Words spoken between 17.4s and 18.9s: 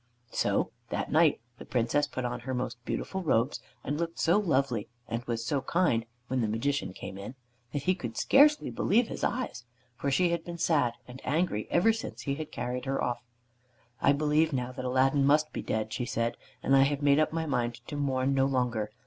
mind to mourn no longer.